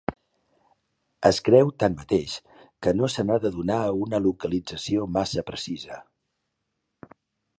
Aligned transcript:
Es 1.29 1.39
creu, 1.49 1.67
tanmateix, 1.83 2.31
que 2.87 2.93
no 3.01 3.11
se 3.15 3.25
n'ha 3.27 3.37
de 3.45 3.53
donar 3.57 3.79
una 4.07 4.23
localització 4.27 5.05
massa 5.19 5.47
precisa. 5.53 6.01